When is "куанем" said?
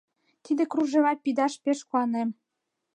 1.89-2.29